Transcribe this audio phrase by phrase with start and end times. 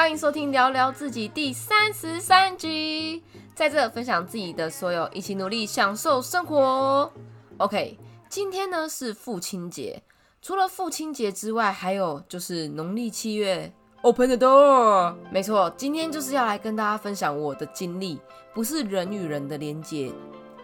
[0.00, 3.22] 欢迎收听聊聊自己第三十三集，
[3.54, 7.12] 在这分享自己的所有，一起努力享受生活。
[7.58, 10.02] OK，今天呢是父亲节，
[10.40, 13.70] 除了父亲节之外，还有就是农历七月
[14.00, 15.14] ，Open the door。
[15.30, 18.18] 没错，今天就是要来跟大家分享我的经历，
[18.54, 20.10] 不是人与人的连接，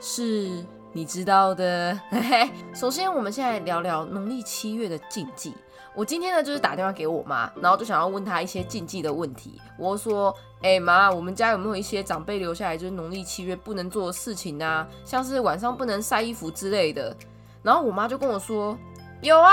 [0.01, 0.65] 是
[0.95, 2.01] 你知道的。
[2.75, 5.53] 首先我们现在聊聊农历七月的禁忌。
[5.97, 9.59] 我今天呢，就是打电话给我妈，然后就想要问她一些禁忌的问题。
[9.79, 10.33] 我说
[10.63, 14.87] ：“哎妈，我们家有没有一些长辈留下来就是农历七月不能做的事情啊？
[15.07, 17.17] 像是晚上不能晒衣服之类的。”
[17.65, 18.77] 然后我妈就跟我说
[19.23, 19.51] ：“有啊，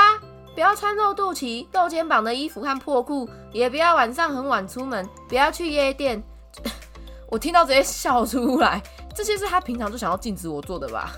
[0.53, 6.21] 不要穿露肚脐、露肩膀的衣服和破裤，也不要晚上很晚出门，不要去夜店。
[7.31, 8.83] ”我听到直接笑出来。
[9.16, 11.09] 这些是她平常就想要禁止我做的吧？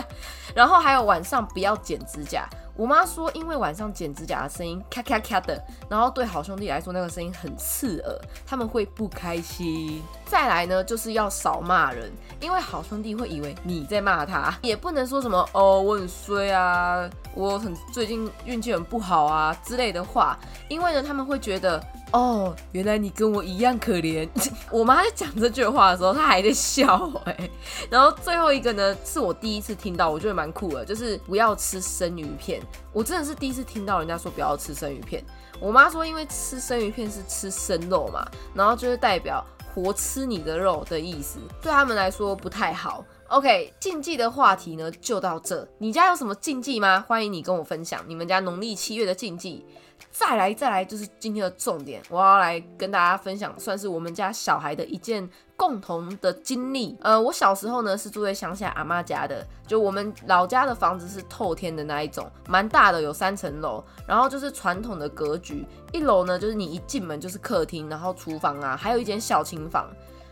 [0.54, 2.46] 然后还有晚上不要剪指甲。
[2.76, 10.02] 我妈说，因为晚上剪指甲的声音咔咔咔的，然后对好兄弟来说那个声音很刺耳，他们会不开心。
[10.26, 20.38] 再来呢，就是要少骂人，因为好兄弟会以为你在骂他，也不能说什么哦我很衰啊，我很最近运气很不好啊之类的话，
[20.68, 21.82] 因为呢他们会觉得。
[22.12, 24.28] 哦，原来你跟我一样可怜。
[24.70, 27.50] 我妈在讲这句话的时候，她还在笑哎。
[27.90, 32.62] 然后最后一个呢，是我第一次听到，我觉得蛮酷的，就是不要吃生鱼片。
[32.92, 35.24] 我真的是第一次听到人家说不要吃生鱼片。
[35.60, 43.04] 我妈说，因为吃生鱼片是吃生肉嘛，然后就是代表活吃你的肉的意思，对他们来说不太好。
[43.28, 45.66] OK，禁忌的话题呢就到这。
[45.78, 47.04] 你家有什么禁忌吗？
[47.08, 49.66] 欢迎你跟我分享你们家农历七月的禁忌。
[50.12, 56.96] 再来，再来，就是今天的重点，我要来跟大家分享，算是我们家小孩的一件共同的经历。
[57.00, 69.90] 呃，我小时候呢是住在乡下阿妈家的，就我们老家的房子是透天的那一种，蛮大的，有三层楼，然后就是传统的格局，一楼呢就是你一进门就是客厅，然后厨房啊，还有一间小琴房。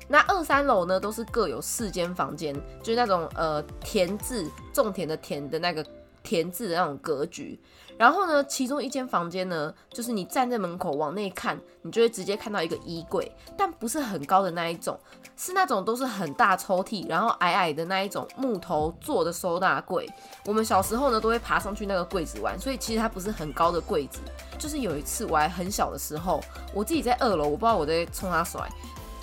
[0.08, 5.84] 那二三楼呢，都是各有四间房间，就是那种呃田字种田的田的那个
[6.22, 7.58] 田字的那种格局。
[7.96, 14.98] 然后呢，其中一间房间呢，就是你站在门口往内看，你就会直接看到一个衣柜，但不是很高的那一种，
[15.36, 20.10] 是那种都是很大抽屉，然后矮矮的那一种木头做的收纳柜。
[20.44, 24.18] 我们小时候呢，都会爬上去那个柜子玩，所以其实它不是很高的柜子。
[24.58, 26.42] 就是有一次我还很小的时候，
[26.74, 28.68] 我自己在二楼，我不知道我在冲他甩。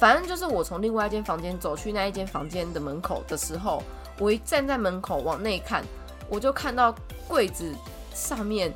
[0.02, 3.84] 反正就是我从另外一间房间走去那一间房间的门口的时候，
[4.18, 5.84] 我一站在门口往内看，
[6.28, 6.92] 我就看到
[7.28, 7.72] 柜子
[8.12, 8.74] 上面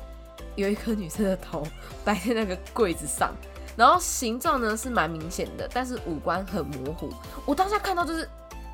[0.54, 1.66] 有一颗女生的头
[2.04, 3.34] 摆在那个柜子上，
[3.76, 7.10] 然后形状呢是蛮明显的，但是五官很模糊。
[7.44, 8.28] 我当下看到就是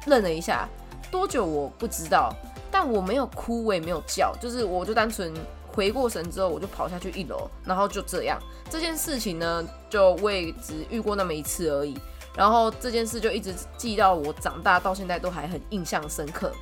[0.04, 0.68] 愣了一下，
[1.10, 2.34] 多久我不知道，
[2.70, 5.32] 但我没有哭，我也没有叫，就是我就单纯
[5.66, 8.38] 回过神之后，我就跑下去一楼，然后就这样。
[8.68, 11.96] 这件事情呢，就未只遇过那么一次而已。
[12.36, 16.52] 然后这件事就一直记到我长大到现在都还很印象深刻。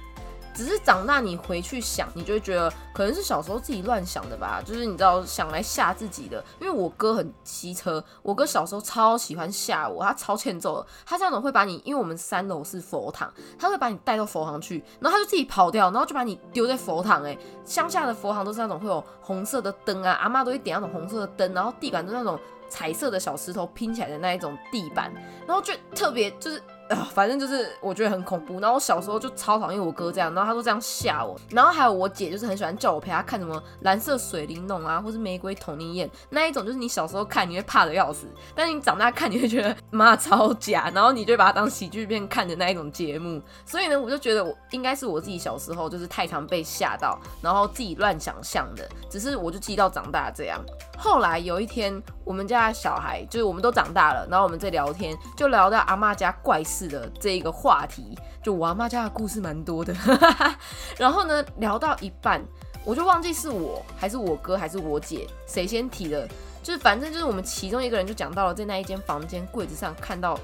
[0.52, 6.44] 只是长大你回去想，你就会觉得可能是小时候自己乱想的吧，就是你知道想来吓自己的。
[6.60, 10.86] 因为我哥很机车，我哥小时候超喜欢吓我，他超欠揍的。
[11.06, 17.22] 他这种会把你，因为我们三楼是佛堂，他会把你带到佛堂去，然后他就自己跑掉，然后就把你丢在佛堂。
[17.24, 22.38] 哎，乡下的佛堂都是那种会有红色的灯啊，阿妈都会点那种红色的灯，然后地板都那种。
[22.70, 25.12] 彩色的小石头拼起来的那一种地板，
[25.46, 26.62] 然后就特别就是。
[26.90, 28.58] 啊，反正就是我觉得很恐怖。
[28.58, 31.38] 然后我小时候就超讨厌我哥这样，然后他都这样吓我。
[31.50, 38.26] 然后还有我姐，就是很喜欢叫我陪她看什么蓝色水灵珑啊，或是玫瑰童年宴那一种，就是你小时候看你会怕的要死，
[38.56, 43.40] 但是你长大看你会觉得妈超假，然后你就把它当喜剧片看的那一种节目。
[43.64, 48.88] 所以呢，我就觉得我应该是我自己小时候就是太常被吓到，然后自己乱想象的。
[49.08, 50.60] 只是我就记到长大这样。
[50.98, 56.80] 后来有一天，我们家小孩就是我们都长大了，然后我们在聊天，就聊到阿妈家怪事。
[56.90, 59.94] 的这一个话题，就我阿妈家的故事蛮多的。
[60.98, 62.42] 然后呢，聊到一半，
[62.84, 66.26] 我就忘记是我还是我哥还是我姐谁先提的，
[66.62, 70.38] 就是反正就是我们其中一个人就讲到了在那一间房间柜子上看到，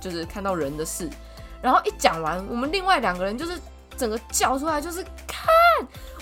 [0.00, 1.08] 就是看到人的事。
[1.60, 3.58] 然后一讲完，我们另外两个人就是
[3.96, 5.48] 整个叫出来，就是看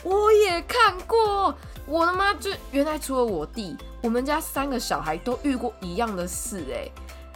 [0.03, 1.55] 我也看过，
[1.87, 2.33] 我的妈！
[2.35, 6.91] 就原来除了我弟，我们家三个小孩都遇过一样的事，哎。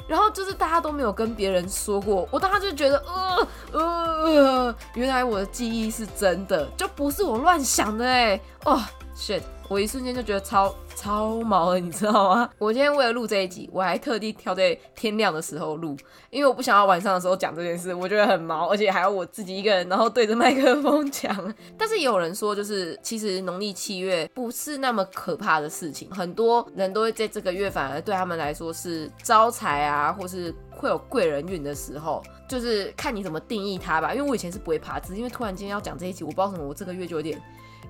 [0.08, 8.82] 然后就是大家都没有跟别人说过，我当时就觉得，呃呃，原来我的记忆是真的，就不是我乱想的哎，哦
[9.16, 12.50] ，shit，我一瞬间就觉得超超毛了，你知道吗？
[12.58, 15.96] 我今天为了录这一集，我还特地挑在天亮的时候录，
[16.28, 21.54] 因为我不想要晚上的时候讲这件事，我觉得很毛，而且还要我自己一个人，然后对着麦克风讲。
[21.78, 34.14] 但是也有人说，就是其实农历七月不是那么可怕的事情，很多人都会在这个月反而对他们来说是招财啊，或是会有贵人运的时候，就是看你怎么定义它吧。
[34.14, 37.40] 因为我以前是不会爬字，因为突然间要讲这一集，我不知道什么，我这个月就有点。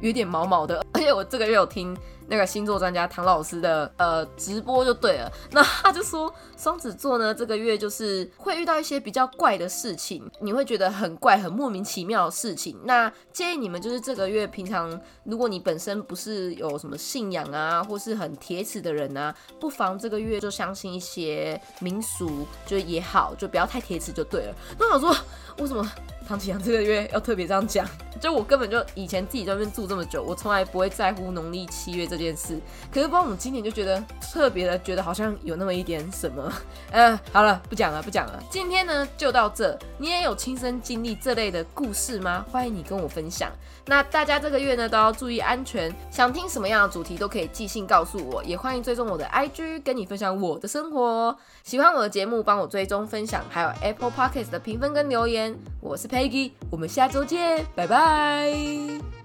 [0.01, 1.95] 有点毛毛的，而且我这个月有听
[2.31, 12.79] 那个星座专家唐老师的呃直播就对了， 那他就说双子座呢这个月就是会遇到一些比较怪的事情，你会觉得很怪、很莫名其妙的事情。
[12.85, 24.55] 那建议你们就是这个月平常，如果你本身不是有什么信仰啊，或是很铁齿的人啊，不妨这个月就相信一些民俗，就也好，就不要太铁齿就对了。
[24.79, 25.13] 那我说
[25.59, 25.91] 为什么？
[26.31, 27.85] 唐启阳这个月要特别这样讲，
[28.21, 32.57] 就我根本就以前自己在那边住这么久，我从来不会在乎农历七月这件事。
[32.89, 36.53] 可是帮我们今年就觉得特别的，觉得好像有那么一点什么。
[36.93, 38.41] 嗯， 好了，不讲了，不讲了。
[38.49, 39.77] 今天呢就到这。
[39.99, 42.47] 你也有亲身经历这类的故事吗？
[42.49, 43.51] 欢迎你跟我分享。
[43.87, 45.93] 那大家这个月呢都要注意安全。
[46.13, 51.37] 想听什么样的主题都可以寄信告诉我，也欢迎追踪我的 IG，跟你分享我的生活。
[51.65, 55.59] 喜欢我的节目，帮我追踪分享，还有 Apple Podcast 的评分跟留言。
[55.81, 59.20] 我是 eggy 我们下周见，拜拜。